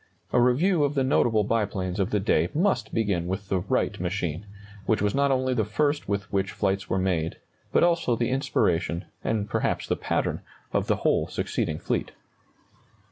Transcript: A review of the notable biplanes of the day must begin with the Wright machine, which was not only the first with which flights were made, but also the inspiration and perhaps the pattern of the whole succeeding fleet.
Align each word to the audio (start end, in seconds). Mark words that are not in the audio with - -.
A 0.33 0.41
review 0.41 0.83
of 0.83 0.95
the 0.95 1.03
notable 1.03 1.43
biplanes 1.43 1.99
of 1.99 2.09
the 2.09 2.19
day 2.19 2.49
must 2.55 2.91
begin 2.91 3.27
with 3.27 3.49
the 3.49 3.59
Wright 3.59 3.99
machine, 3.99 4.47
which 4.87 4.99
was 4.99 5.13
not 5.13 5.29
only 5.29 5.53
the 5.53 5.63
first 5.63 6.09
with 6.09 6.23
which 6.33 6.51
flights 6.53 6.89
were 6.89 6.97
made, 6.97 7.35
but 7.71 7.83
also 7.83 8.15
the 8.15 8.31
inspiration 8.31 9.05
and 9.23 9.47
perhaps 9.47 9.85
the 9.85 9.95
pattern 9.95 10.41
of 10.73 10.87
the 10.87 10.95
whole 11.05 11.27
succeeding 11.27 11.77
fleet. 11.77 12.13